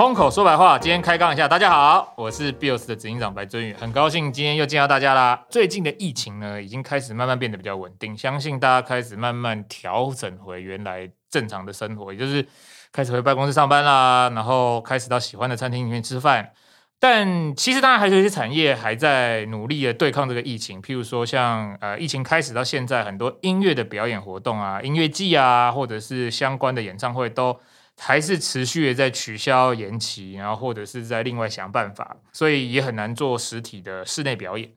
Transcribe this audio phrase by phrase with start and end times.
[0.00, 1.46] 空口说白话，今天开杠一下。
[1.46, 5.44] 大家好，我是 Bios 的执行长白尊宇，很高兴今天又见到大家啦。
[5.50, 12.48] 最近的疫情呢，已经开始慢慢变得比较稳定，相信大家开始慢慢调整回原来正常的生活，也就是
[12.90, 16.50] 开始回办公室上班啦，然后开始到喜欢的餐厅里面吃饭。
[16.98, 27.60] 但其实当然还有一些产业还在努力的对抗这个疫情，譬如说像呃疫情开始到现在，很多音乐的表演活动啊、音乐季啊，或者是相关的演唱会都。
[28.02, 34.70] 还是持续的在取消、延期，然后或者是在另外想办法，所以也很难做实体的室内表演。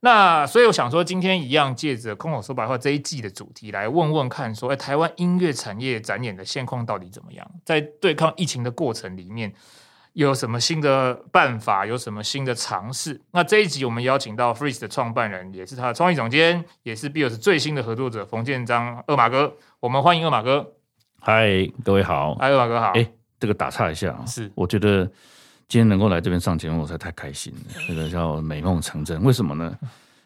[0.00, 7.50] 那所以我想说，今天一样借着空口说白话这一季的主题来问问看，说，哎，台湾音乐产业展演的现况到底怎么样？
[7.64, 9.52] 在对抗疫情的过程里面，
[10.12, 11.84] 有什么新的办法？
[11.84, 13.20] 有什么新的尝试？
[13.32, 19.56] 那这一集我们邀请到 Freeze 的创办人，也是他的创意总监，也是 Bios 最新的合作者冯建彰二马哥。
[19.80, 20.74] 我们欢迎二马哥。
[21.20, 22.34] 嗨，各位好。
[22.36, 22.92] 嗨，马哥好。
[22.92, 23.06] 哎，
[23.38, 25.04] 这个打岔一下，是，我觉得
[25.68, 27.60] 今天能够来这边上节目，我才太开心了。
[27.86, 29.76] 这个叫美梦成真，为什么呢？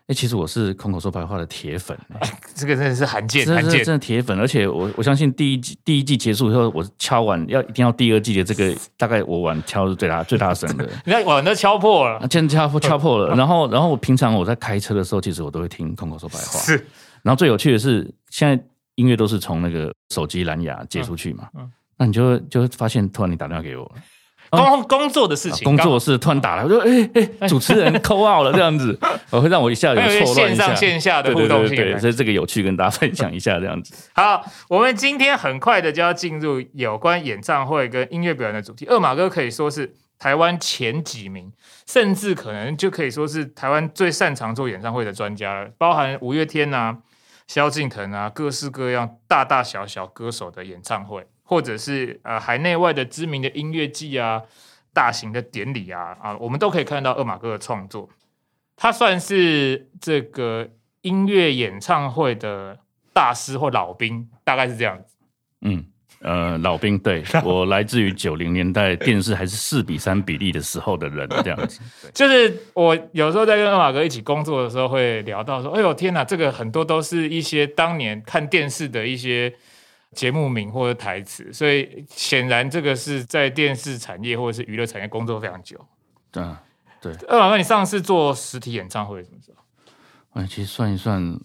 [0.09, 1.97] 哎，其实我是空口说白话的铁粉。
[2.55, 4.39] 这个真的是罕见，罕见，真的铁粉。
[4.39, 10.89] 而且我我相信第一季第一季结束以后，我敲碗要一定要第二季的这个， 大概我碗敲是最大最大声的。
[11.07, 13.35] 你看碗都敲破了，现在敲敲破了。
[13.35, 16.59] 然后然后我平常我在开车的时候，其实我都会听空口说白话。
[16.61, 16.87] 是。
[17.23, 18.63] 然后最有趣的是现在。
[19.03, 23.83] 音乐都是从那个手机蓝牙接出去嘛，嗯嗯、那你就会就会发现，突然你打电话给我。
[23.83, 23.92] 了，
[24.50, 28.97] 工工作的事情，工作室突然打来，我说哎哎、主持人 call out 了这样子，
[29.30, 33.92] 我会让我一下有错乱一下，线上线下的互动性，所以这个有趣跟大家分享一下这样子。
[34.14, 38.86] 好，我们今天很快的就要进入有关演唱会跟音乐表演的主题。
[38.86, 41.50] 二马哥可以说是台湾前几名，
[41.86, 46.98] 甚至可能就可以说是台湾最擅长做演唱会的专家了，包含五月天呐。
[47.53, 54.42] 萧敬腾啊，各式各样大大小小歌手的演唱会，或者是呃海内外的知名的音乐季啊，
[54.95, 58.08] 大型的典礼啊啊，我们都可以看到二马哥的创作。
[58.74, 60.70] 他算是这个
[61.02, 62.79] 音乐演唱会的
[63.12, 65.18] 大师或老兵，大概是这样子。
[65.61, 65.92] 嗯。
[66.23, 71.81] 呃，老兵，对，我来自于九零年代电视还是四比三比例的时候的人， 这样子。
[72.15, 79.53] 就是我有时候在跟二马哥一起工作的时候，会聊到说：“哎呦天哪，这个很多都是一些当年看电视的一些
[80.13, 85.77] 节目名或者台词。”所以显然这个是在电视产业或者是娱乐产业工作非常久。
[86.35, 86.57] 嗯，
[87.01, 87.13] 对。
[87.29, 90.41] 二马哥，你上次做实体演唱会什么时候？
[90.41, 91.37] 哎，其实算一算。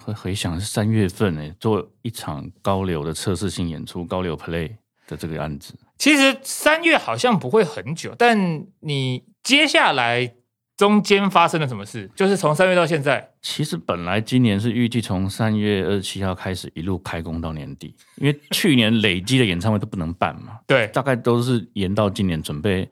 [0.00, 4.72] 会回想是三月份诶，做一场高流的测试性演出，高流 Play
[5.06, 5.74] 的这个案子。
[5.98, 10.34] 其实三月好像不会很久，但你接下来
[10.76, 12.10] 中间发生了什么事？
[12.14, 13.32] 就是从三月到现在。
[13.40, 22.86] 其实本来今年是预计从三月二十七号开始一路开工到年底，因为去年累积的演唱会都不能办嘛， 对，大概都是延到今年准备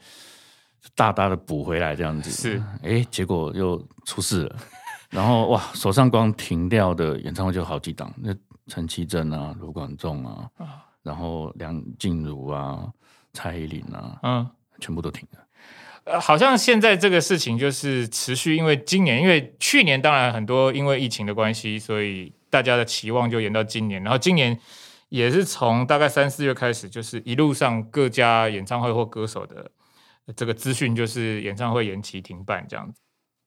[0.95, 2.31] 大大的补回来这样子。
[2.31, 4.57] 是，哎，结果又出事了。
[5.15, 8.35] 然后哇，手上光停掉的演唱会就好几档，那
[8.67, 10.51] 陈绮贞啊、卢广仲啊，
[11.05, 12.93] 然后梁静茹啊、
[13.33, 15.39] 蔡依林啊，嗯，全部都停了。
[16.03, 24.03] 呃，好像现在这个事情就是持续，因为今年，因为去年当然很多因为疫情的关系，所以大家的期望就延到今年。
[24.03, 24.59] 然后今年
[25.11, 29.71] 也是从大概三四月开始，就是一路上各家演唱会或歌手的
[30.35, 33.01] 这个资讯，就是演唱会延期停办这样子。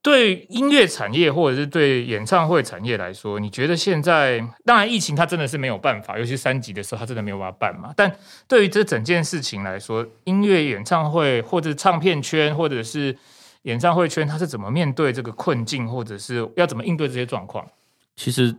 [0.08, 7.94] 对音乐产业或者是对演唱会产业来说，你觉得现在当然疫情它真的是没有办法，尤其三级的时候它真的没有办法办嘛。
[7.94, 8.10] 但
[8.48, 13.18] 对于这整件事情来说，音乐演唱会或者唱片圈或者是
[13.64, 17.68] 演唱会圈，它是怎么面对这个困境，或者是要怎么应对这些状况？
[18.16, 18.56] 其实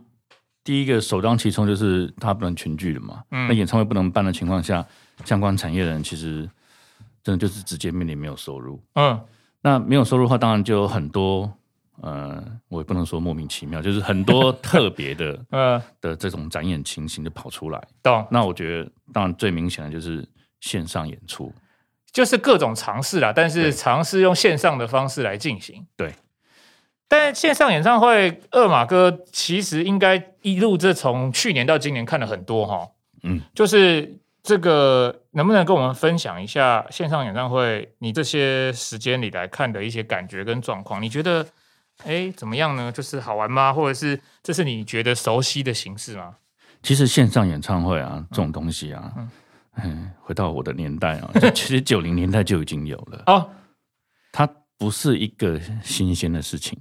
[0.63, 3.23] 第一个首当其冲就是它不能群聚了嘛。
[3.31, 4.85] 嗯，那演唱会不能办的情况下，
[5.25, 6.47] 相关产业的人其实
[7.23, 8.79] 真的就是直接面临没有收入。
[8.93, 9.19] 嗯。
[9.61, 11.51] 那没有收入的话，当然就有很多，
[12.01, 17.87] 呃，我也不能说莫名其妙，就是很多特别的，呃， 的这种展演情形就跑出来。
[18.01, 18.25] 懂？
[18.31, 20.25] 那我觉得，当然最明显的就是
[20.61, 21.53] 线上演出，
[22.11, 25.85] 就是各种尝试啦，但是尝试用线上的方式来进行。
[25.97, 26.13] 对。
[27.07, 32.87] 但线上演唱会，二马哥其实应该一路这从去年到今年看了很多哈，
[33.23, 34.17] 嗯，就是。
[34.49, 37.93] 这个能不能跟我们分享一下线上演唱会？
[37.99, 40.99] 你这些时间里来看的一些感觉跟状况？
[40.99, 41.45] 你觉得，
[42.03, 42.91] 哎，怎么样呢？
[42.91, 43.71] 就是好玩吗？
[43.71, 46.37] 或者是这是你觉得熟悉的形式吗？
[46.81, 49.29] 其实线上演唱会啊，这种东西啊，嗯，
[49.83, 53.47] 嗯，回到我的年代啊，就 其实九零年代就已经有了哦。
[54.31, 54.49] 它
[54.79, 56.75] 不是一个新鲜的事情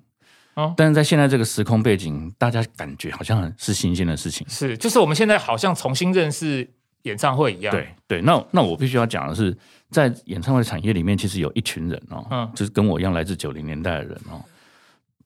[0.55, 4.49] 哦，但是在现在这个时空背景，大家感觉好像是新鲜的事情。
[4.49, 6.67] 是，就是我们现在好像重新认识。
[7.09, 7.75] 演唱会一样。
[7.75, 9.57] 对对，那那我必须要讲的是，
[9.91, 14.41] 在演唱会产业里面，其实有一群人哦，嗯，就是跟我一样来自九零年代的人哦。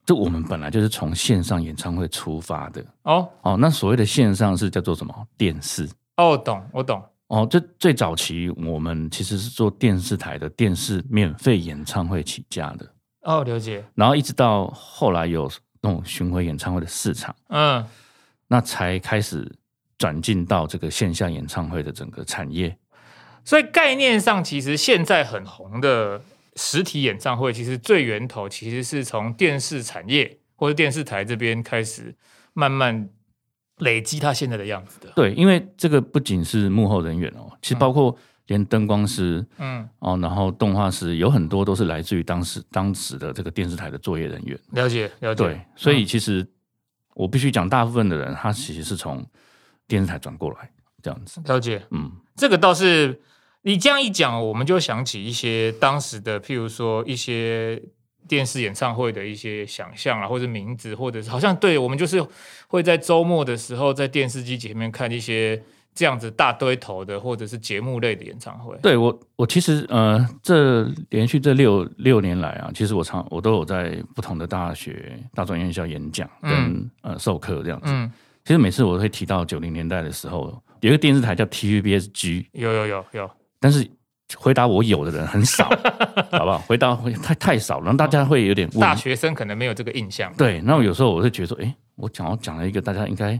[0.05, 5.27] 这我们本来就是从线上演唱会出发的哦哦，那所谓的线上是叫做什么？
[5.37, 5.87] 电视
[6.17, 7.47] 哦，懂我懂哦。
[7.49, 12.85] 这最早期我们其实是做电视台的电视免费演唱会起家的
[13.21, 13.81] 哦，了解。
[13.95, 15.49] 然后一直到后来有
[15.79, 17.85] 那种巡回演唱会的市场，嗯，
[18.49, 19.49] 那才开始
[19.97, 22.77] 转进到这个线下演唱会的整个产业。
[23.45, 26.21] 所以概念上，其实现在很红的。
[26.55, 32.13] 实体演唱会其实最源头其实是从电视产业或者电视台这边开始
[32.53, 33.09] 慢慢
[33.79, 35.11] 累积它现在的样子的。
[35.15, 44.55] 对，因为这个不仅是幕后人员哦，其实包括连灯光师，嗯，哦，然后动画师有很多都是来自于当时当时的这个电视台的作业人员。
[44.73, 45.43] 了解，了解。
[45.43, 46.47] 对，所以其实
[47.15, 49.25] 我必须讲，大部分的人他其实是从
[49.87, 50.69] 电视台转过来
[51.01, 51.41] 这样子。
[51.45, 53.21] 了解，嗯，这个倒是。
[53.65, 57.81] 你这样一讲，我们就想起一些当时的，譬如说一些
[58.27, 62.21] 电视演唱会的一些想象啊，或者名字，或者是好像对我们就是
[62.67, 65.63] 会在周末的时候在电视机前面看一些
[65.95, 68.77] 这样子大堆头的，或者是节目类的演唱会。
[68.81, 77.85] 对我，我其实呃，这连续这六六年来啊，其实我常我都有在不同的大学、大专院校演讲跟、嗯、呃授课这样子。
[77.87, 78.11] 嗯，
[78.45, 83.31] 其实每次我都会提到九零年代的时候，有一个电视台叫 TVBS-G，有有有有。
[83.59, 83.89] 但是
[84.35, 85.65] 回答我有的人很少，
[86.31, 86.57] 好不好？
[86.59, 86.93] 回答
[87.23, 90.33] 太太少，然后大家会有点大学生可能没有这个印象。
[90.37, 93.39] 对，那我有时候我会觉得说，哎，我讲我讲了一个大家应该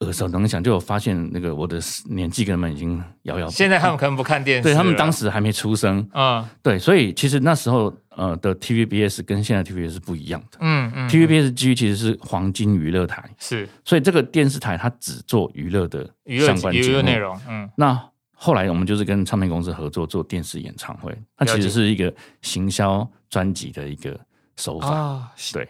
[0.00, 3.48] 耳熟能详，就我发现那个我的年纪跟他们已经遥遥。
[3.48, 6.48] 现在他们可能不看电视，对他们当时还没出生啊。
[6.62, 10.58] 对，所以其实那时候呃的 TVBS 跟现在 TVBS 是不一样的。
[10.60, 16.08] 嗯嗯，TVBS G 其实是黄金娱乐台，是，所以这个电视台它只做娱乐的
[16.46, 17.38] 相关娱乐内容。
[17.48, 18.00] 嗯，那。
[18.40, 24.16] 后来我们就是跟唱片公司合作做电视演唱会，它其实是一个行销专辑的一个
[24.54, 24.90] 手法。
[24.90, 25.68] 哦、对，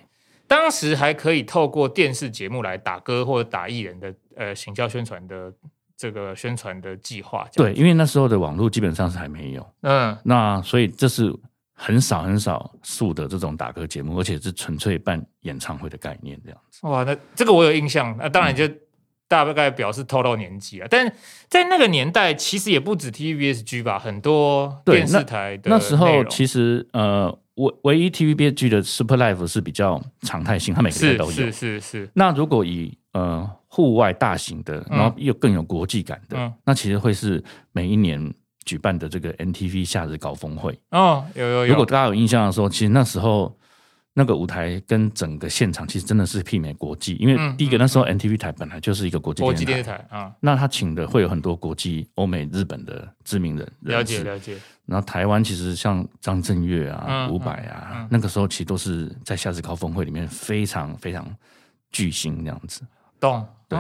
[0.49, 5.53] 当时还可以透过电视节目来打歌或者打艺人的呃行销宣传的
[5.97, 7.47] 这个宣传的计划。
[7.53, 9.65] 对，因为那时候的网络基本上是还没有。
[9.83, 11.33] 嗯，那所以这是
[11.75, 16.81] 很少很少数的这种打歌节目，而且是纯粹办演唱会的概念这样子。
[16.89, 18.17] 哇，那这个我有印象。
[18.19, 18.67] 那当然就。
[18.67, 18.79] 嗯
[19.31, 21.07] 大概表示透露年纪啊，但
[21.49, 31.31] 在那个年代，其实也不止 TVBSG 吧，很多电视台的那，那时候其实呃，唯唯一 TVBSG 的 Super Life 是比较常态性，它每个月都有。
[31.31, 32.11] 是是是，是。
[32.15, 38.35] 那如果以呃户外大型的，然后又更有国际感的，嗯、那其实会是每一年
[38.65, 40.79] 举办的这个 NTV 夏日高峰会。
[40.91, 41.73] 哦，有有有。
[41.73, 43.55] 如果大家有印象的时候，其实那时候。
[44.19, 54.59] 那个舞台跟整个现场其实真的是媲美国际，因为第一个那时候 NTV 台本来就是一个国际电视台啊，那他请的会有很多国际、欧美、日本的知名人，了解了解。
[54.87, 61.25] 然后台湾其实像张震岳啊、伍佰啊，那个时候其实都是在夏日高峰会里面非常非常
[61.93, 62.83] 巨星这样子。
[63.21, 63.79] 懂，对。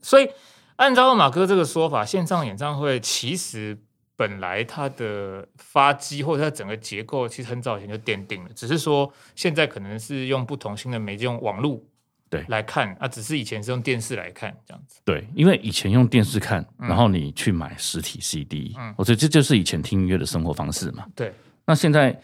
[0.00, 0.28] 所以
[0.76, 3.76] 按照二马哥这个说法，线上演唱会其实。
[4.20, 11.80] 本来它的发机或者它整个结构其实很早以前就奠定了，只是说现在可能是用不同新的媒介，用网络
[12.28, 15.00] 对来看啊，只是以前是用电视来看这样子。
[15.06, 21.06] 对，因为以前用电视看，然后你去买实体 CD，嗯，我觉得这就是以前听音乐的生活方式嘛。
[21.16, 21.32] 对，
[21.64, 22.14] 那现在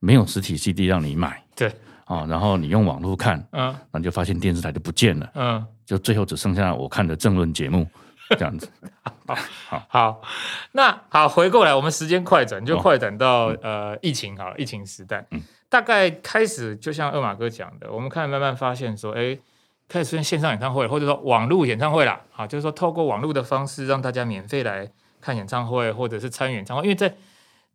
[0.00, 1.72] 没有实体 CD 让你买，对
[2.06, 7.86] 啊，然后你用网络看，嗯，那你就发现电视台就不见了，嗯，就最后只剩下我看的政论节目。
[8.30, 8.68] 这样子，
[9.26, 9.36] 好。
[9.68, 9.86] 好。
[9.88, 10.22] 好，
[10.72, 19.38] 那好，回过来，我们时间快转，就快转到、哦、呃疫情好了，疫情时代，嗯、大概开始就像二马哥讲的，我们开始慢慢发现说，哎，
[19.88, 24.90] 开始出现线上演唱会，或者说网络演唱会啦，好，就是说透过网络的方式让大家免费来
[25.20, 27.14] 看演唱会，或者是参与演唱会，因为在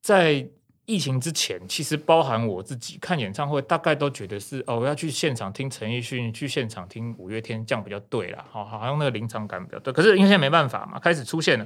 [0.02, 0.48] 在。
[0.88, 8.44] 疫情之前，其实包含我自己看演唱会，大概都觉得是哦，我要去现场听陈奕迅，去现场听五月天，这样比较对啦。
[8.52, 9.94] 好，好像那个临场感比较对。
[9.94, 11.66] 可是因为现在没办法嘛，开始出现了。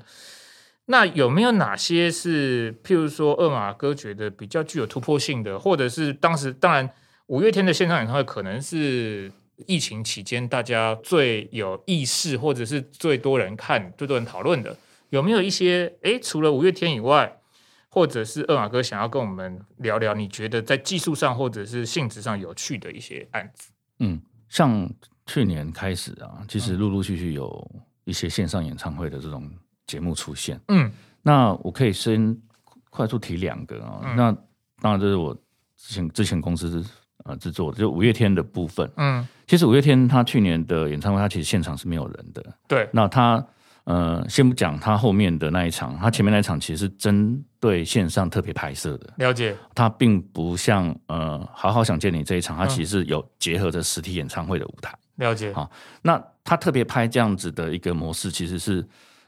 [0.86, 6.88] 那有没有哪些是，譬如说二马哥觉得比较具有突破性的，或者是当时当然
[7.27, 9.31] 五月天的线上演唱会可能是
[9.65, 14.77] 疫情期间大家最有意识，或者是最多人看、最多人讨论的，
[15.10, 15.95] 有没有一些？
[16.03, 17.39] 诶，除了五月天以外。
[17.96, 23.72] 或者是二马哥想要跟我们聊聊，你觉得在技术上或者是性质上有趣的一些案子？
[24.00, 24.92] 嗯，像
[25.25, 29.50] 去年开始啊，其实陆陆续续有一些线上演唱会的这种
[29.88, 30.60] 节目出现。
[30.68, 32.38] 嗯，那我可以先
[32.90, 34.02] 快速提两个啊。
[34.04, 34.30] 嗯、那
[34.82, 35.34] 当然这是我
[35.78, 36.86] 之前之前公司
[37.24, 38.92] 呃制作的，就五月天的部分。
[38.98, 42.44] 嗯，其实五月天他去年的演唱会，他其实现场是没有人的。
[42.68, 43.48] 对，那他
[43.86, 49.13] 呃，先不讲他后面的那一场，他前面那一场其实是针对线上特别拍摄的。
[49.18, 54.94] 了解，他并不像呃，好好想见你这一场，他其实是有结合着实体演唱会的舞台。
[55.15, 55.70] 了解，好，
[56.01, 58.86] 那他特别拍这样子的一个模式，其实是。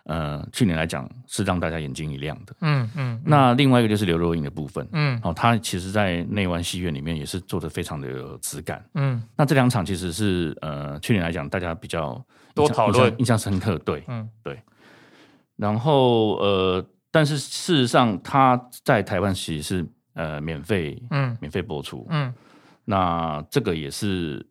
[0.09, 2.55] 呃，去年来讲是让大家眼睛一亮的。
[2.61, 3.13] 嗯嗯。
[3.15, 4.87] 嗯，那另外一个就是刘若英的部分。
[4.93, 5.19] 嗯。
[5.21, 8.81] 哦，他其实，在内湾戏院里面也是做的非常的有质感。
[8.93, 9.21] 嗯。
[9.35, 12.25] 那这两场其实是呃，去年来讲大家比较
[12.57, 13.77] 多讨论、印象深刻。
[13.79, 14.03] 对。
[14.07, 14.29] 嗯。
[14.43, 14.59] 对。
[15.55, 22.05] 然后呃，但是事实上他在台湾其实是呃免费，嗯，免费播出。
[22.09, 22.33] 嗯。
[22.83, 24.45] 那这个也是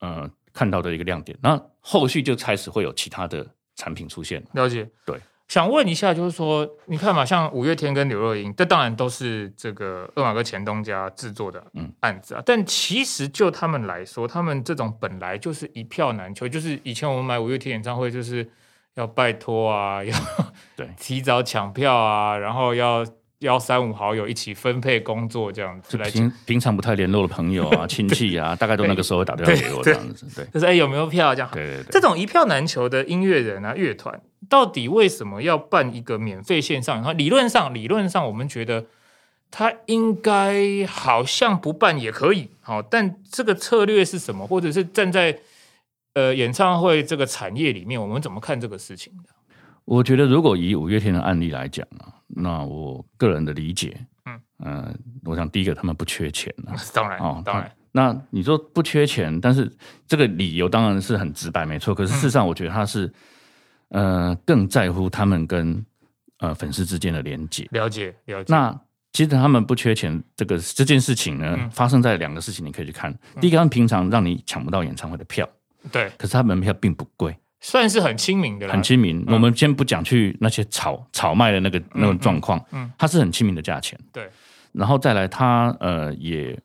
[0.00, 1.38] 呃看到的一个亮点。
[1.40, 3.46] 那后续就开始会有其他的。
[3.78, 11.64] 产品出现了解，对，想问一下，就是说，你看嘛，像五月天跟刘若英，这当然都是这个二马哥前东家制作的
[12.00, 12.40] 案子啊。
[12.40, 18.50] 嗯、但其实就他们来说，他们这种本来就是一票难求，就是以前我们买五月天演唱会，就是
[18.94, 20.12] 要拜托啊，要
[20.74, 23.06] 对 提早抢票啊，然后要。
[23.40, 30.26] 邀三五好友一起分配工作，这样子来平平常不太联络的朋友啊、 亲戚啊，大概都那个时候会打电话给我这样子。
[30.34, 31.50] 对，就是哎、欸，有没有票这样？
[31.52, 36.96] 对对对，这种一票难求的音乐人啊、乐团，到底为什么要办一个免费线上？
[36.96, 38.86] 然后理论上，理论上我们觉得
[39.50, 44.46] 他应该好像不办也可以，好，但这个策略是什么？
[44.46, 45.38] 或者是站在
[46.14, 49.28] 呃演唱会这个产业里面，我们怎么看这个事情的？
[49.84, 57.70] 我觉得，如果以五月天的案例来讲呢，那我个人的理解，嗯呃，我想第一个他们不缺钱啊， 当然哦，当然。
[57.92, 59.70] 那你说不缺钱，但是
[60.06, 61.94] 这个理由当然是很直白，没错。
[61.94, 63.10] 可是事实上，我觉得他是
[63.88, 65.82] 呃更在乎他们跟
[66.40, 67.66] 呃粉丝之间的连接。
[67.70, 68.52] 了解了解。
[68.52, 68.78] 那
[69.12, 73.10] 其实他们不缺钱，这个这件事情呢，嗯、发生在两个事情，你可以去看。
[73.40, 75.48] 第一个，他们平常让你抢不到演唱会的票，
[75.90, 77.34] 对，可是他门票并不贵。
[77.60, 79.24] 算是很亲民的，很亲民。
[79.28, 83.98] 我们先不讲去那些炒炒卖的那个那种状况，嗯，它是很亲民的价钱。
[84.12, 84.28] 对，
[84.72, 86.58] 然后再来，他呃也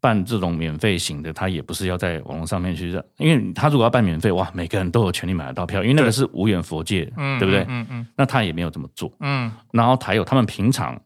[0.00, 7.04] 办这种免费型的，他也不是要在网络上面去，因为他如果要办免费，哇，每个人都有权利买得到票，因为那个是无远佛界，
[7.38, 7.64] 对不对？
[7.68, 8.06] 嗯嗯。
[8.16, 9.52] 那他也没有这么做，嗯。
[9.72, 11.00] 然后还有他们平常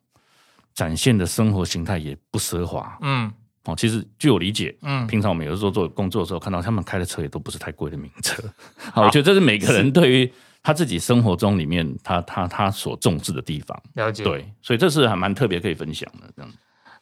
[0.74, 3.30] 展现的生活形态也不奢华，嗯。
[3.68, 8.42] 哦，其实据我理解，嗯，平常我们有时候做工作的时候，看到他们开的车也都不是太贵的名车。
[8.94, 10.32] 好，我觉得这是每个人对于
[10.62, 13.78] 他自己生活中里面他他他所重视的地方。
[13.92, 16.50] 了解，对，所以这是还蛮特别可以分享的这样。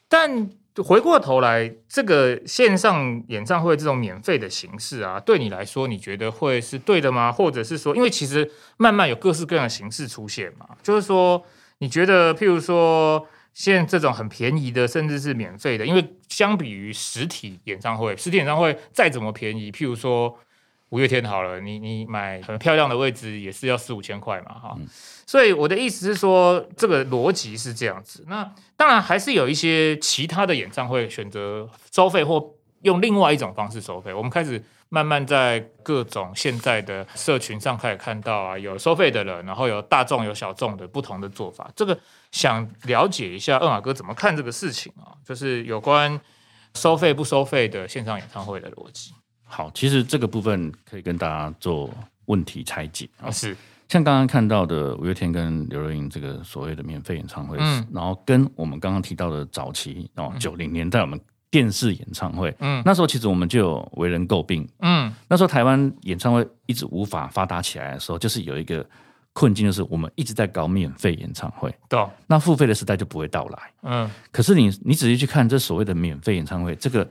[0.09, 0.49] 但
[0.83, 7.31] 回过头来，这个线上演唱会这种免费的形式啊，对你来说，你觉得会是对的吗？
[7.31, 11.41] 或者是说，因为其实慢慢有各式各样的形式出现嘛，就是说，
[11.77, 13.25] 你觉得譬如说。
[13.57, 20.37] 现在这种很便宜的，甚至是免费的，因为相比于实体演唱会，实体演唱会再怎么便宜，譬如说
[20.89, 24.75] 五月天好了，你你买很漂亮的位置也是要四五千块嘛，哈。
[24.77, 24.87] 嗯、
[25.25, 28.23] 所以我的意思是说，这个逻辑是这样子。
[28.27, 34.13] 那当然还是有一些其他的演唱会选择收费或用另外一种方式收费。
[34.13, 34.63] 我们开始。
[34.89, 41.69] 慢慢在各种现在的社群上开始看到啊，有收费的人，然后有大众有小众的不同的做法。
[41.75, 41.97] 这个
[42.31, 45.11] 想了解一下，二马哥怎么看这个事情啊？
[45.25, 46.19] 就是有关
[46.75, 49.11] 收费不收费的线上演唱会的逻辑。
[49.43, 51.89] 好，其实这个部分可以跟大家做
[52.25, 53.29] 问题拆解啊。
[53.29, 53.55] 是，
[53.89, 61.19] 像刚刚看到的五月天跟刘若英这个所谓的免费演唱会，嗯，然后跟我们刚刚提到的早期哦九零年代我们。
[61.49, 68.85] 电视演唱会，嗯，那时候其实我们就有为人诟病，嗯，那时候台湾演唱会一直无法发达起来的时候，就是有一个
[69.33, 77.07] 困境，就是我们一直在搞免费演唱会，对，那付费的时代就不会到来，嗯，可是你你仔细去看这所谓的免费演唱会，这个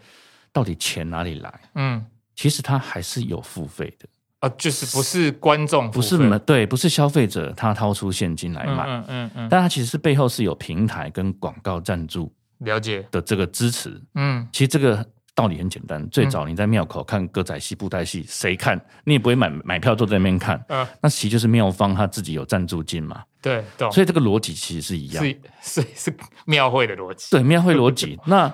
[0.53, 1.61] 到底钱哪里来？
[1.75, 4.07] 嗯，其实它还是有付费的。
[4.41, 12.31] 啊，就是不是观众，不是对，不是消费者他掏出现金来买，嗯嗯嗯，但他其实是背后是有平台跟广告赞助。
[12.59, 16.09] 了解的这个支持，嗯，其实这个道理很简单。
[16.09, 23.93] 最早你在庙口看歌仔戏、布袋戏，谁看你也不会买买票坐在那边看，嗯，那其实就是庙方他自己有赞助金嘛，对，懂。
[23.93, 25.23] 所以这个逻辑其实是一样，
[25.61, 28.19] 是是是庙会的逻辑，对，庙会逻辑。
[28.27, 28.53] 那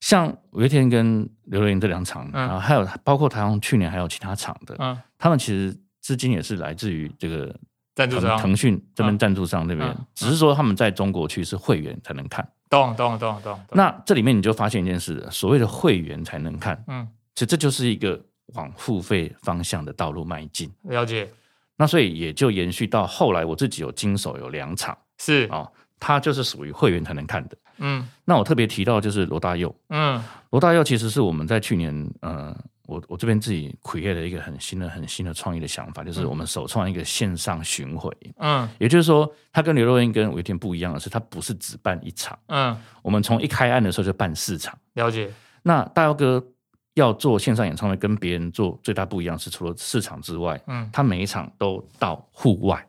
[0.00, 7.54] 像五月天跟刘若英这两场，然后还有包括台湾去年还有其他场的，嗯，他们其实资金也是来自于这个
[7.94, 12.48] 赞助商，腾讯这边赞助商那边，只是说他们在中国区是会员才能看。
[12.72, 13.60] 懂懂懂懂。
[13.72, 18.18] 那这里面你就发现一件事：所谓的会员才能看，嗯，其实这就是一个
[18.54, 20.72] 往付费方向的道路迈进。
[20.84, 21.28] 了解。
[21.76, 27.56] 那所以也就延续到后来，我自己有经手有两场，是哦，它就是属于会员才能看的。
[27.76, 28.08] 嗯。
[28.24, 38.10] 那我特别提到就是罗大佑，嗯，罗大佑其实是我们在去年呃我我这边自己 create 了一个很新的、很新的创意的想法，就是我们首创一个线上巡回。
[38.38, 42.38] 嗯，也就是说，它跟刘若英跟五月天不一样的是，它不是只办一场。
[42.46, 44.76] 嗯，我们从一开案的时候就办四场。
[44.94, 45.30] 了解。
[45.62, 46.44] 那大佑哥
[46.94, 52.86] 要做线上演唱会，跟别人做最大不一样是，除了四场之外，嗯，他每一场都到户外。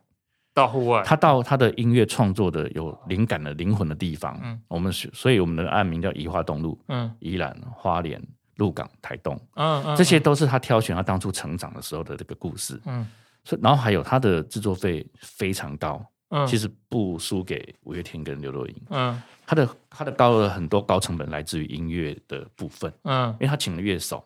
[0.56, 8.22] 到户外，他到他的音乐创作的有灵感的灵魂的地方，嗯，我们所以我们的案名叫宜花东路，嗯，宜兰花莲
[8.56, 13.08] 鹿港台东，嗯嗯，这些都是他挑选他当初成长的时候的这个故事，嗯，
[13.44, 24.24] 所以然后还有他的制作费非常高，嗯，其实不输给五月天跟刘若英，嗯，他的他的高了很多高成本来自于音乐的部分，嗯，因为他请了乐手。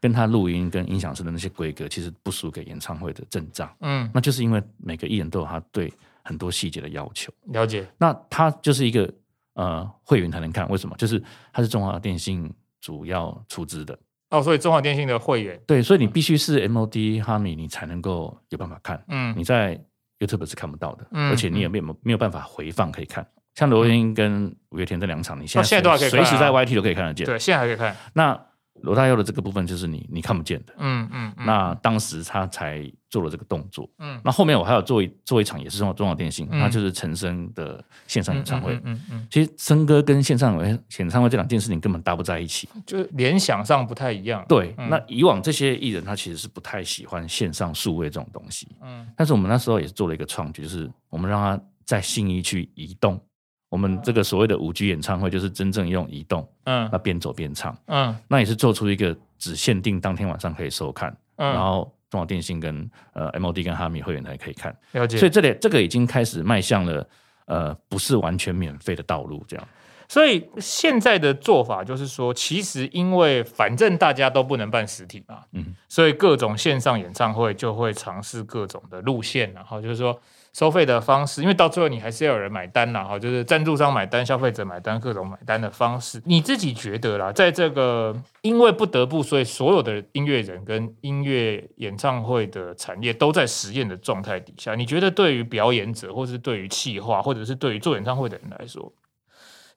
[0.00, 3.68] 跟他录音跟音响师的那些规格，其实不输给演唱会的阵仗。
[3.80, 7.32] 嗯，那就是因为每个艺人都有他对很多细节的要求。
[7.46, 7.84] 了解。
[7.98, 9.12] 那他就是一个
[9.54, 10.94] 呃会员才能看，为什么？
[10.96, 11.20] 就是
[11.52, 12.48] 他是中华电信
[12.80, 13.98] 主要出资的。
[14.30, 15.58] 哦，所以中华电信的会员。
[15.66, 19.02] 对，所以你必须是 MOD 哈米，你才能够有办法看。
[19.08, 19.78] 嗯，你在
[20.18, 23.26] YouTube 是看不到的，嗯、而且你也没有没有办法回放可以看。
[23.54, 27.24] 像罗英跟五月天这两场，你现在现在都还可以看，随时在 YT 都可以看得见。
[27.26, 27.96] 对，现在还可以看。
[28.12, 28.38] 那
[28.82, 44.44] 罗大佑的这个部分就是你你看不见的，嗯嗯，嗯，那当时他才做了这个动作，嗯，那后面我还有做一做一场也是中中华电信，那、嗯、就是陈升的线上演唱会，嗯嗯，其实升哥跟线上演唱会这两件事情根本搭不在一起，就联想上不太一样。
[44.48, 53.20] 对，嗯、那以往这些艺人他其实是不太喜欢线上数位这种东西，嗯，但是我们那时候也是做了一个创举，就是我们让他在信义区移动。
[53.68, 65.18] 我们这个所谓的五 G 演唱会，就是真正用移动，嗯，那边走边唱，嗯，那也是做出一个只限定当天晚上可以收看，嗯，然后中华电信跟呃 MOD 跟哈密会员才可以看，了解。
[65.18, 67.08] 所以这里这个已经开始迈向了
[67.44, 69.68] 呃不是完全免费的道路，这样。
[70.08, 80.18] 所以现在的做法就是说，其实因为反正大家都不能办实体嘛，嗯，所以各种线上演唱会就会尝试各种的路线，然后就是说。
[80.54, 86.20] 收费的方式，因为到最后你还是要有人买单啦，哈，就是赞助商买单、消费者买单，各种买单的方式。
[86.24, 98.90] 你自己觉得啦，在这个因为不得不，所以所有的音乐人跟音乐演唱会的产业都在实验的状态底下，你觉得对于表演者，或是对于企划，或者是对于做演唱会的人来说，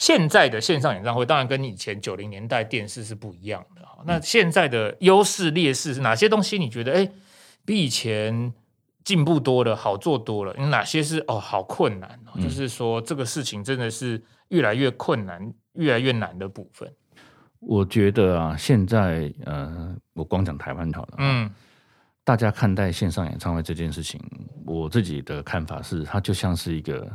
[0.02, 4.00] 现在的线上演唱会当然跟以前九零年代电视是不一样的哈。
[4.08, 6.58] 那现在的优势劣势是哪些东西？
[6.58, 7.12] 你觉得哎，
[7.64, 8.52] 比以前？
[9.04, 10.56] 进步多了，好做多了。
[10.60, 12.34] 有哪些是哦，好困难哦？
[12.36, 16.88] 嗯、就是说，这个事情真的是越来越困难，越来越难的部分。
[17.60, 21.16] 我觉得啊，现在呃，我光讲台湾好了。
[21.18, 21.50] 嗯，
[22.24, 24.22] 大家看待线上演唱会这件事情，
[24.68, 27.12] 我自己的看法是，它就像是一个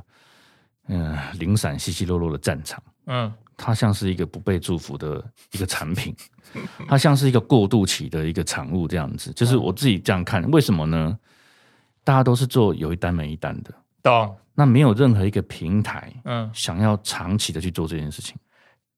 [0.89, 2.83] 嗯、呃、零散、稀稀落落的战场。
[3.07, 6.15] 嗯，它像是一个不被祝福的一个产品，
[6.89, 9.33] 它像是一个过渡期的一个产物，这样子。
[9.33, 11.19] 就是我自己这样看，为什么呢？
[12.03, 14.37] 大家都是做有一单没一单的，懂？
[14.55, 18.37] 那没有任何一个平台，嗯，想要长期的去做这件事情，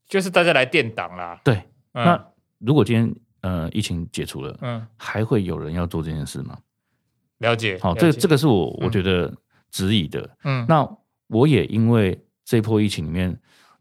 [0.07, 1.41] 就是大家来垫档啦。
[1.43, 1.57] 对，
[1.95, 2.27] 嗯、那
[2.59, 6.57] 如果今天呃疫情解除了，嗯，还会有人要做这件事吗？
[7.39, 7.79] 了解。
[7.83, 9.35] 好，这个这个是我我觉得
[9.71, 10.31] 质疑的。
[10.45, 10.89] 嗯，那
[11.29, 13.35] 我也因为这一波疫情里面，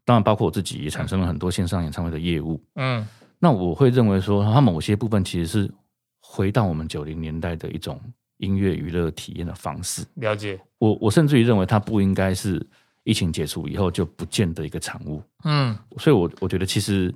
[0.05, 2.61] 当然包括我自己也产生了很多线上演唱会的业务。
[2.75, 3.05] 嗯，
[3.39, 5.71] 那我会认为说，它某些部分其实是
[6.19, 7.99] 回到我们九零年代的一种。
[8.39, 10.59] 音乐娱乐体验的方式，了解。
[10.77, 12.63] 我我甚至于认为它不应该是
[13.03, 15.19] 疫情解除以后就不见的一个产物。
[15.43, 17.11] 嗯，所以我我觉得其实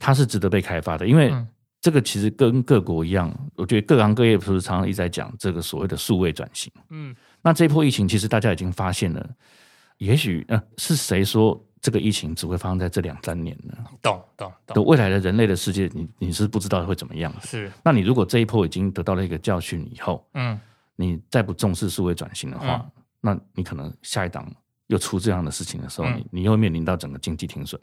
[0.00, 1.32] 它是值得被开发的，因为
[1.80, 6.72] 这个其实跟各国一样，我觉得各行各业不是常常一直在讲这个所谓的数位转型。
[6.90, 9.30] 嗯，那这一波疫情其实大家已经发现了，
[9.98, 11.64] 也许呃是谁说？
[11.80, 13.72] 这个疫情只会发生在这两三年呢？
[14.02, 14.84] 懂懂懂。
[14.84, 17.32] 未来的人类的世界，你你是不知道会怎么样。
[17.40, 17.70] 是。
[17.84, 20.58] 那你如果这一波已经得到了一个教训以后，嗯，
[20.96, 24.52] 你再不重视数位转型的话，嗯，那你可能下一档
[24.88, 27.80] 又出这样的事情的时候，嗯，你你又会面临到整个经济停损。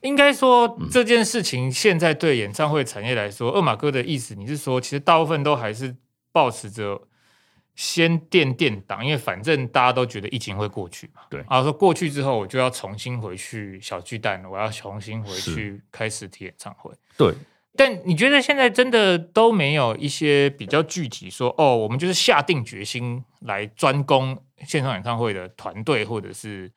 [0.00, 5.94] 应该说这件事情现在对演唱会产业来说，嗯，二马哥的意思，你是说其实大部分都还是
[6.32, 7.02] 保持着。
[7.74, 11.22] 先垫垫档，因为反正大家都觉得疫情会过去嘛。
[11.30, 16.92] 对，然后说过去之后，我就要重新回去小巨蛋，我要重新回去开实体演唱会。
[17.16, 17.34] 对，
[17.74, 26.70] 但你觉得现在真的都没有一些比较具体说，哦，我们就是下定决心来专攻线上演唱会的团队或者是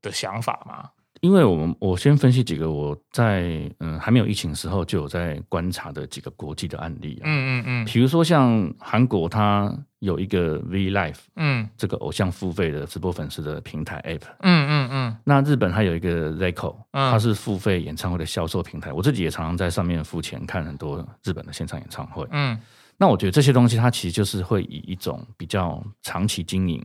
[0.00, 0.90] 的想法吗？
[1.20, 22.58] 因为我们我先分析几个我在嗯还没有疫情时候就有在观察的几个国际的案例啊，嗯嗯嗯，比如说像韩国，它有一个 V Live，嗯，这个偶像付费的直播粉丝的平台 App，嗯嗯嗯，那日本它有一个 Zico，它是付费演唱会的销售平台，我自己也常常在上面付钱看很多日本的现场演唱会，嗯，
[22.96, 26.82] 那我觉得这些东西它其实就是会以一种比较长期经营，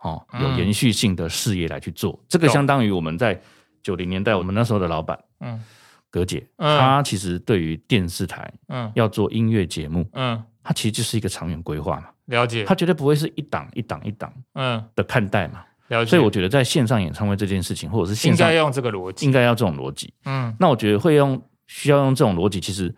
[0.00, 3.40] 哦，有延续性的事业来去做，这个相当于我们在。
[3.82, 5.62] 九零年代，我们那时候的老板，嗯，
[6.10, 14.84] 葛姐，嗯，他其实对于电视台，嗯，要做音乐节目，嗯，她其实就是一个长远规划嘛，了解，她绝对不会是一档一档一档，嗯。
[14.94, 16.10] 的看待嘛，了解。
[16.10, 22.94] 所以我觉得在线上演唱会这件事情，或者是线上应该用这个逻辑，应该要这种逻辑，嗯，那我觉得会用需要用这种逻辑，其实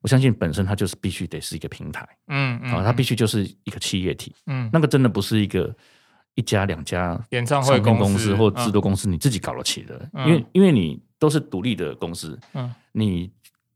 [0.00, 5.74] 我相信本身它就是必须得是一个平台，嗯嗯，啊它必须就是一个企业体，嗯，那个真的不是一个。
[6.36, 13.32] 一家两家演唱会公司或制作公司，你自己搞得起的，因为因为你都是独立的公司，嗯，你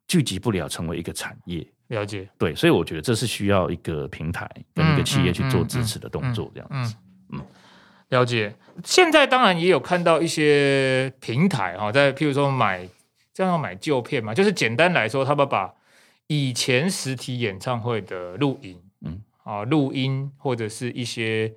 [0.06, 6.94] 聚集不了成为一个产业，了解，对，所以我觉得这是需要一个平台跟一个企业去做支持的动作，这样子，
[7.30, 7.40] 嗯，
[8.10, 8.54] 了解。
[8.84, 12.86] 现在当然也有看到一些平台哈，在譬如说买
[13.32, 15.72] 这样要买旧片嘛，就是简单来说，他们把
[16.26, 21.54] 以前实体演唱会的录影，嗯，啊，录音或者是一些。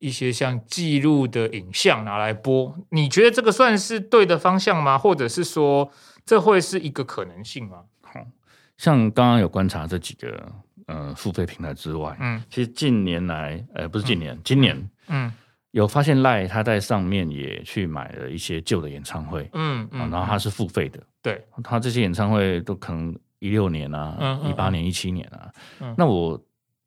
[0.00, 4.98] 一些像记录的影像拿来播，你觉得这个算是对的方向吗？
[4.98, 5.92] 或者是说，
[6.24, 7.84] 这会是一个可能性吗？
[8.00, 8.18] 好，
[8.78, 10.52] 像刚刚有观察这几个
[10.86, 15.30] 呃付费平台之外，嗯，其实近年来，呃，不是近年，嗯、今年，嗯，
[15.72, 26.42] 有发现 LINE 他在上面也去买了一些旧的演唱会，嗯嗯，然后他是付费的，对，他这些演唱会都可能一六年啊，一八年、一七年啊，嗯，那我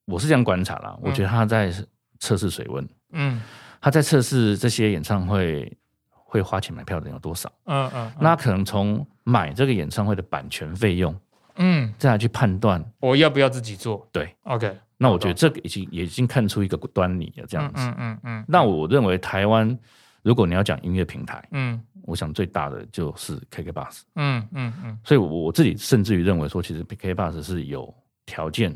[0.05, 1.71] 我是这样观察啦，我觉得他在
[2.17, 2.83] 测试水温。
[3.13, 3.41] 嗯，
[3.79, 5.71] 他在测试这些演唱会
[6.11, 7.51] 会花钱买票的人有多少？
[7.65, 11.15] 嗯嗯，那可能从买这个演唱会的版权费用，
[11.55, 14.07] 嗯，再来去判断我要不要自己做。
[14.11, 17.81] 对，OK，那我觉得这个已经也已经看出一个端倪了，这样子。
[17.81, 18.45] 嗯嗯嗯。
[18.47, 19.77] 那我认为台湾，
[20.21, 24.01] 如果你要讲音乐平台，嗯，我想最大的就是 KKBOX。
[24.15, 24.99] 嗯嗯嗯。
[25.03, 27.93] 所以我自己甚至于认为说，其实 KKBOX 是有
[28.25, 28.75] 条件。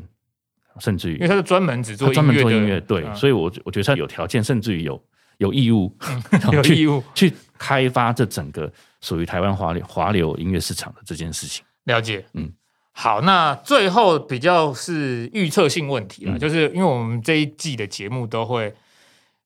[0.78, 5.02] 甚至于，因为他是专门只做专门做音乐，对，所以我我觉得他有条件，甚至于有
[5.38, 5.94] 有义务，
[6.52, 7.02] 有义务。
[7.14, 11.64] 去开发这整个属于台湾华流华流音乐市场的这件事情。
[11.84, 12.52] 了解，嗯，
[12.92, 18.66] 好，那最后比较是预测性问题了，就是因为我们这一季的节目都会，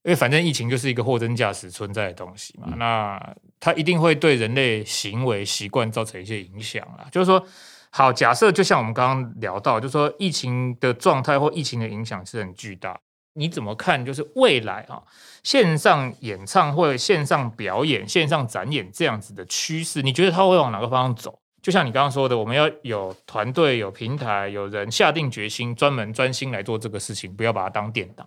[0.03, 7.45] 因为反正疫情就是一个货真价实存在的东西嘛，那它一定会对人类行为习惯造成一些影响啊，就是说。
[7.94, 12.98] 好，假设就像我们刚刚聊到，就说疫情的状态或疫情的影响是很巨大，
[13.35, 14.02] 你怎么看？
[14.02, 15.02] 就是未来啊，
[15.42, 21.38] 线上演唱会、线上表演、线上展演这样子的趋势，你觉得它会往哪个方向走？
[21.61, 28.26] 就像你刚刚说的，我们要有团队、有平台、有人下定决心，专门专心来做这个事情，不要把它当电档。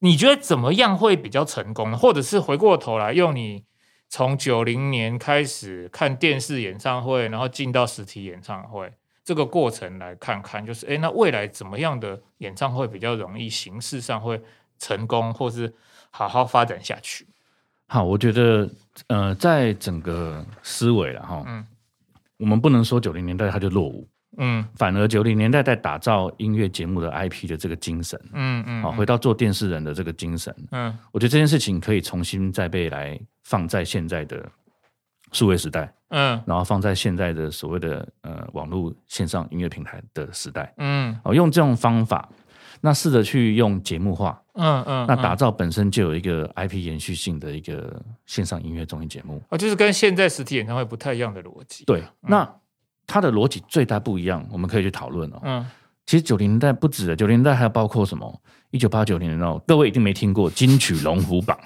[0.00, 1.96] 你觉得怎么样会比较成功？
[1.96, 3.64] 或者是回过头来用你
[4.10, 8.92] 从九零年开始看电视演唱会，然后进到实体演唱会？
[9.26, 14.40] 这个过程来看看，就是哎，那未来怎么样的演唱会比较容易，形式上会
[14.78, 15.74] 成功，或是
[16.10, 17.26] 好好发展下去？
[17.88, 18.70] 好，我觉得，
[19.08, 21.66] 呃，在整个思维了哈，嗯，
[22.36, 34.48] 我们不能说九零年代它就落伍，嗯，反而九零年代在打造音乐节目的 IP 的这个精神，嗯嗯，好，回到做电视人的这个精神，嗯，我觉得这件事情可以重新再被来放在现在的
[35.36, 35.92] 数位时代。
[36.08, 42.28] 嗯，然后放在现在的所谓的呃网络线上音乐平台的时代，嗯，哦，用这种方法，
[42.80, 51.84] 那试着去用节目化，嗯嗯，那打造本身就有一个 IP 延续性的一个线上音乐综艺节目，哦，就是跟现在实体演唱会不太一样的逻辑。
[51.86, 52.48] 对，那
[53.04, 55.40] 它的逻辑最大不一样，我们可以去讨论哦。
[55.42, 55.66] 嗯，
[56.06, 58.40] 其实九零年代不止的，九零年代还有包括什么？
[58.70, 61.56] 一九八九年的哦，各位一定没听过金曲龙虎榜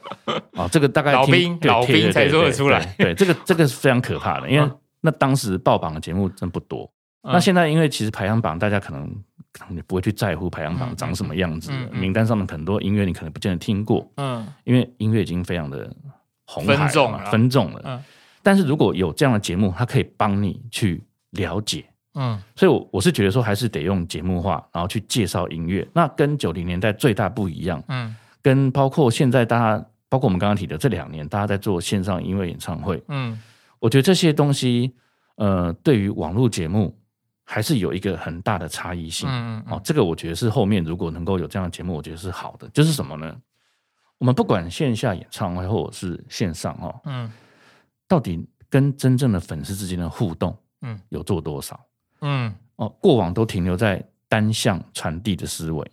[0.54, 2.94] 啊，这个大概老兵老兵才说得出来。
[2.98, 4.70] 对，这个这个是非常可怕的，因为
[5.00, 6.90] 那当时爆榜的节目真不多。
[7.22, 9.06] 那现在因为其实排行榜大家可能
[9.52, 14.10] 可能不会去在乎排行榜长什么样子，名单上的很多音乐你可能不见得听过。
[14.16, 15.94] 嗯，因为音乐已经非常的
[16.46, 18.02] 红海了，分众了。
[18.42, 21.84] 但是如果有这样的节目，它可以帮你去了解。
[22.14, 25.86] 嗯，所以，我我是觉得说，还是得用节目化，然后去介绍音乐。
[25.92, 33.40] 那跟九零年代最大不一样，嗯，跟包括现在大家，包括我们刚刚提的这两年，大家在做线上音乐演唱会，嗯，
[33.78, 34.92] 我觉得这些东西，
[35.36, 36.98] 呃，对于网络节目
[37.44, 39.28] 还是有一个很大的差异性。
[39.30, 42.68] 嗯嗯，哦，这个我觉得是后面如果能够有这样的节目，我觉得是好的。
[42.70, 43.36] 就是什么呢？
[44.18, 47.30] 我们不管线下演唱会或者是线上，哦，嗯，
[48.08, 51.80] 到底跟真正的粉丝之间的互动，嗯，有做多少？
[52.20, 55.90] 嗯，哦，过往都停留在单向传递的思维。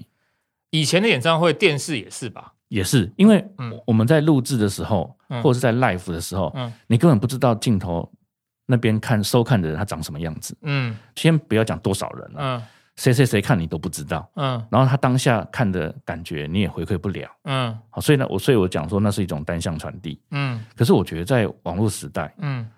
[0.69, 2.53] 以前的演唱会，电视也是吧？
[2.67, 3.45] 也是，因为
[3.85, 8.11] 我们在录制的时候，嗯、或者是在 live 的时候，嗯，你根本不知道镜头
[8.65, 12.63] 那边看收看的人他长什么样子，嗯，先不要讲多少人了，嗯，
[12.97, 22.69] 谁谁谁看你都不知道，嗯，然后他当下看的感觉你也回馈不了，嗯，好，所以呢，我所以我讲说那是一种单向传递，嗯，可是我觉得在网络时代，嗯。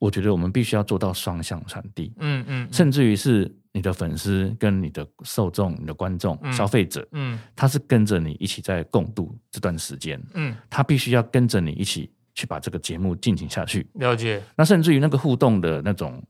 [0.00, 13.86] 我觉得我们必须要做到双向传递，嗯嗯，甚至于是你的粉丝跟你的受众、你的观众、嗯、消费者，嗯，他是跟着你一起在共度这段时间，嗯，他必须要跟着你一起去把这个节目进行下去。
[13.92, 14.42] 了解。
[14.56, 16.22] 那甚至于那个互动的那种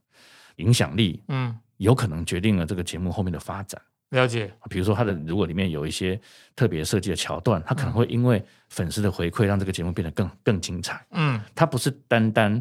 [0.57, 3.81] 影响力，嗯，有可能决定了这个节目后面的发展。
[4.11, 4.53] 了解。
[4.69, 6.21] 比如说，他的如果里面有一些
[6.57, 11.07] 特别设计的桥段，他可能会因为粉丝的回馈，让这个节目变得更更精彩。
[11.13, 12.61] 嗯，他不是单单。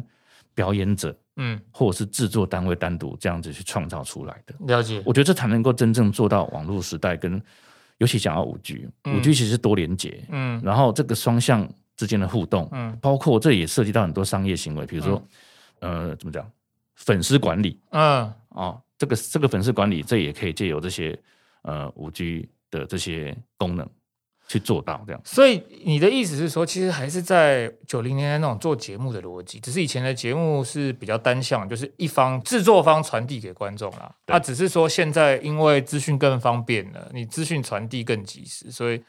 [0.54, 5.02] 表演者，嗯，或者是制作单位单独这样子去创造出来的，了解。
[5.04, 7.40] 我觉得这才能够真正做到网络时代跟，
[7.98, 15.22] 尤其想要五 G，五 G 其实是多连接，嗯，然后这个双向之间的互动，嗯，包括这也涉及到很多商业行为，比如说，
[15.80, 16.50] 呃，怎么讲，
[16.96, 21.18] 粉丝管理，嗯，哦，这个这个粉丝管理，这也可以借由这些
[21.62, 23.88] 呃五 G 的这些功能。
[24.50, 34.12] 去做到这样，所以你的意思是说，其实还是在九零年代那种做节目的逻辑，只是以前的节目是比较单向，就是一方制作方传递给观众啦。
[34.26, 39.00] 那、啊、只是说现在因为资讯更方便了，你资讯传递更及时，所以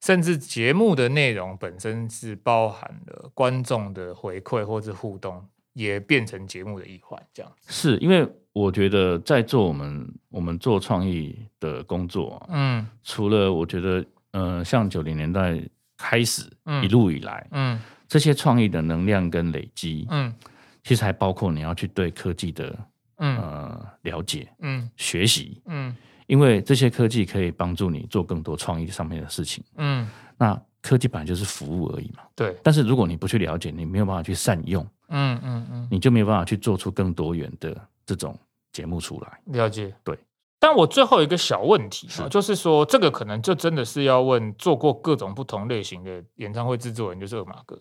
[0.00, 7.22] 甚至节目的内容本身是包含了观众的回馈或者互动，也变成节目的一环。
[7.34, 14.02] 这样是因为我觉得在做我们我们做创意的工作，嗯，除了我觉得。
[14.32, 15.60] 呃，像九零年代
[15.96, 16.42] 开始
[16.82, 17.80] 一路以来，嗯，嗯。
[18.08, 20.34] 这些创意的能量跟累积，嗯，
[20.82, 22.78] 其实还包括你要去对科技的，
[23.18, 23.36] 嗯。
[23.38, 25.94] 呃了解，嗯，学习，嗯，
[26.26, 38.36] 因为这些科技可以帮助你做更多创意上面的事情，嗯，那科技本来就是服务而已嘛，对，但是如果你不去了解，你没有办法去善用，嗯嗯嗯，你就没有办法去做出更多元的这种
[38.72, 40.18] 节目出来，了解，对。
[40.60, 47.78] 但我最后一个小问题啊，就是说，这个可能就真的是要问做过各种不同类型的演唱会制作人，就是二马哥。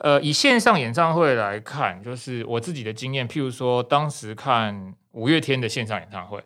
[0.00, 6.42] 呃，以线上演唱会来看，就是我自己的经验，譬如说，当时看五月天的线上演唱会，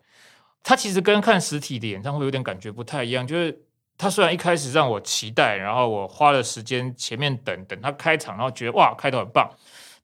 [0.63, 3.27] 它其实跟看实体的演唱会有点感觉不太一样。
[3.27, 3.63] 就是
[3.97, 9.51] 它虽然一开始让我期待，然后我花了时间前面等等它开场，然后觉得哇，开头很棒，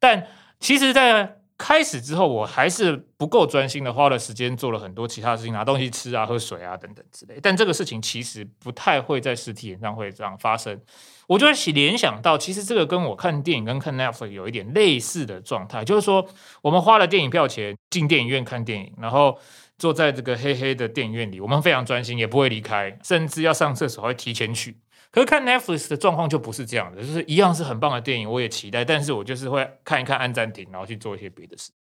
[0.01, 0.27] 但
[0.59, 7.39] 其实，在开始之后，我还是不够专心的，花了时间做了很多其他事情，拿东西吃啊、喝水啊等等之类。
[7.43, 10.79] 但这个事情其实不太会在实体演唱会上发生。
[11.27, 16.25] 我就会联想到，其实这个跟我看电影跟看 Netflix 有一点类似的状态，就是说，
[16.63, 19.39] 我们花了电影票钱进电影院看电影，然后
[19.79, 24.77] 坐在这个黑黑的电影院里，我们非常专心，也不会离开，甚至要上厕所会提前去。
[25.17, 31.73] 可是看 Netflix 的状况就不是这样的，就是一样是很棒的电影，我也期待，但是我就是会看一看按暂停，然后去做一些别的事。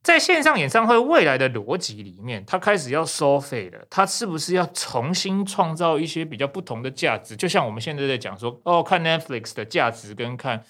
[0.00, 7.34] 在线上演唱会未来的逻辑里面，它开始要收费了，它是不是要重新创造一些比较不同的价值？
[7.34, 10.64] 就像我们现在在讲说，哦，看 Netflix 的价值跟看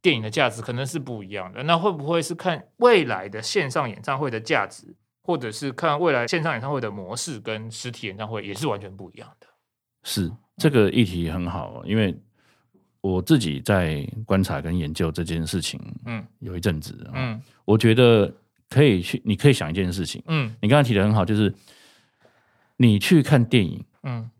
[0.00, 9.46] 电影的价值可能是不一样的，那会不会是看未来的线上演唱会的价值，或者是看未来线上演唱会的模式跟实体演唱会也是完全不一样的？
[10.04, 10.32] 是。
[10.56, 12.14] 这个议题很好，因为
[13.00, 18.32] 我自己在观察跟研究这件事情，嗯，有一阵子，嗯，我觉得
[18.68, 21.54] 可以去，你可以想一件事情，嗯，你刚才提的很好，就是
[22.76, 24.30] 你去看电影，嗯。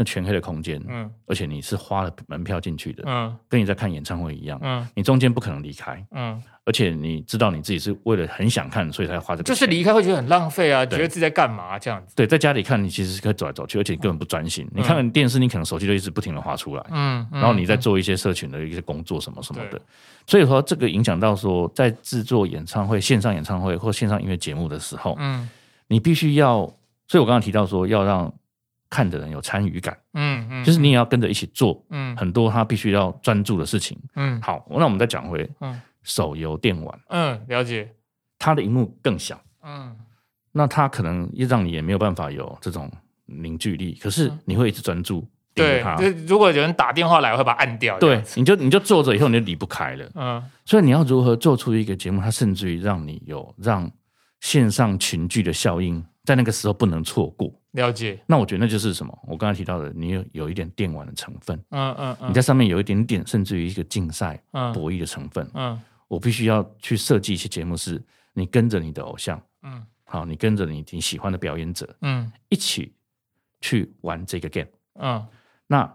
[0.00, 12.14] 那全黑的空间，嗯，而且你是花了门票进去的，嗯，跟你在看演唱会一样，嗯，你中间不可能离开，嗯，而且你知道你自己是为了很想看，所以才花这个，就是离开会觉得很浪费啊，觉得自己在干嘛这样子。
[12.14, 14.68] 对，在家里看你其实是可以走来走去，而且你根本不专心。
[14.74, 19.80] 你看看电视，你可能手机就一直不停的滑出来，嗯，然后你在做一些社群的一些工作什么什么的，
[20.26, 25.48] 所以说这个影响到说，在制作演唱会、线上演唱会或线上音乐节目的时候，嗯，
[25.86, 26.58] 你必须要，
[27.06, 28.30] 所以我刚刚提到说要让。
[28.90, 35.78] 看的人有参与感，嗯嗯，就是你也要跟着一起做，嗯，很多他必须要专注的事情，嗯，好，那我们再讲回，嗯，
[36.08, 37.92] 手游电玩，嗯，了解，
[38.38, 39.94] 它的荧幕更小，嗯，
[40.52, 42.90] 那它可能也让你也没有办法有这种
[43.26, 45.22] 凝聚力，可是你会一直专注，
[45.54, 45.84] 对，
[46.26, 53.90] 如果有人打电话来，我会把它按掉，对，你就你就坐着以后你就离不开了，嗯，所以你要如何做出一个节目，它甚至于让你有让
[54.40, 57.52] 线上群聚的效应，在那个时候不能错过。
[57.72, 59.16] 了解，那我觉得那就是什么？
[59.28, 72.94] 我刚才提到的，你有有一点电玩的成分，嗯嗯，嗯，你在上面有一点点，甚至于一个竞赛、嗯、博弈的成分，嗯，我必须要去设计一些节目，是你跟着你的偶像，嗯，好，你跟着你你喜欢的表演者，嗯，一起
[73.60, 75.26] 去玩这个 game，嗯，
[75.66, 75.94] 那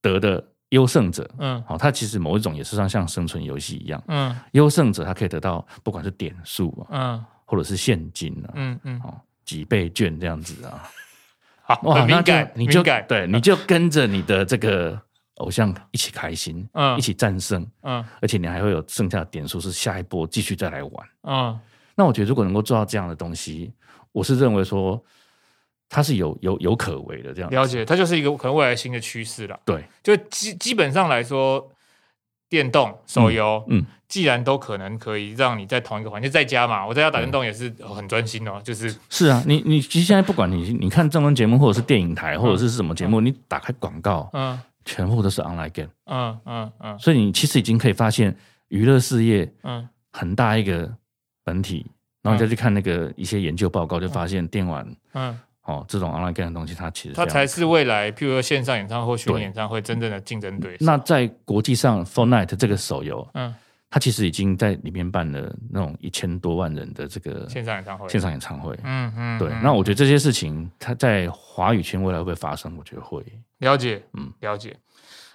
[0.00, 10.82] 得的优胜者，嗯，好，它其实某一种也是像像生存游戏一样，嗯，优胜者他可以得到不管是点数，嗯，或者是现金啊，嗯嗯，哦，几倍券这样子啊，
[11.62, 15.00] 好，哇，那就你就对，你就跟着你的这个。
[15.36, 21.60] 偶像一起开心，嗯，一起战胜，嗯，而且你还会有剩下的点数，是下一波继续再来玩，嗯。
[21.94, 23.70] 那我觉得如果能够做到这样的东西，
[24.12, 25.02] 我是认为说
[25.90, 27.34] 它是有有有可为的。
[27.34, 29.60] 这样了解，它就是一个可能未来新的趋势了。
[29.64, 31.70] 对，就基基本上来说，
[32.48, 38.58] 电动手游，嗯，既然都可能可以让你在同一个环境在家嘛，我在家打电动也是很专心哦。
[38.64, 44.58] 就是是啊，你你其实现在不管你你看正文节目，或者是电影台，或者是什么节目，你打开广告，嗯。
[44.84, 48.36] 全部都是 online game，嗯嗯嗯，所以你其实已经可以发现
[48.68, 50.92] 娱乐事业，嗯，很大一个
[51.44, 51.86] 本体，
[52.22, 60.84] 然后你再去看那个一些研究报告，就发现电玩，嗯，哦，这种 online game 的东西，它其实它才是未来，譬如说线上演唱会、虚拟演唱会真正的竞争对手。
[60.84, 63.54] 那在国际上，Fortnite 这个手游，嗯，
[63.92, 69.50] 它其实已经在里面办了那种一千多万人的这个线上演唱会，线上演唱会，嗯嗯，对。
[69.62, 72.74] 那我觉得这些事情，它在华语圈未来会不会发生？
[72.78, 73.22] 我觉得会。
[73.58, 74.74] 了解，嗯，了解。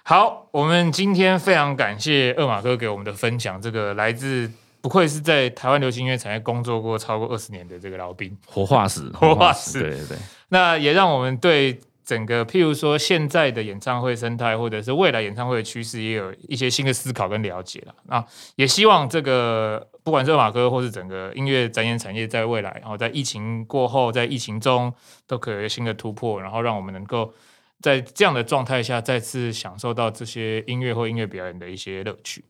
[0.02, 3.62] 好，我们今天非常感谢二马哥给我们的分享。
[3.62, 9.78] 这个来自不愧是在台湾流行音乐产业工作过超过二十年的这个老兵，活化石，活化石。
[9.78, 10.18] 对对对。
[10.48, 17.94] 那也让我们对整个，譬如说现在的演唱会生态，或者是未来演唱会的趋势，也有一些新的思考跟了解了。
[18.06, 18.24] 那
[18.56, 24.90] 也希望这个不管是马哥，或是整个音乐展演产业，在未来，然后在疫情过后，在疫情中，
[25.26, 27.34] 都可以有新的突破，然后让我们能够。
[27.80, 32.44] 在这样的状态下，再次享受到这些音乐或音乐表演的一些乐趣。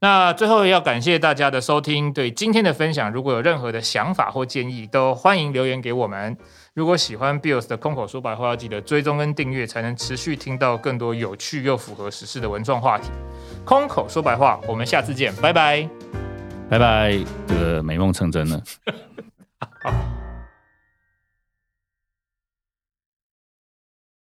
[0.00, 6.36] 那最后要感谢大家的收听，对今天的分享，如果有任何的想法或建议，都欢迎留言给我们。
[6.74, 13.10] 如果喜欢 BIOS 的空口说白话，要记得追踪跟订阅，才能持续听到更多有趣又符合时事的文创话题。
[13.64, 15.88] 空口说白话，我们下次见，拜拜，
[16.68, 18.60] 拜拜，这个美梦成真了。
[19.84, 19.94] 好